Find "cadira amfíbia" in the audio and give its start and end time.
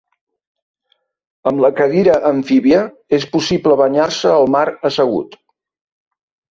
1.81-2.81